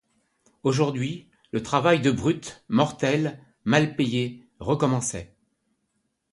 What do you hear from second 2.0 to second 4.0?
de brute, mortel, mal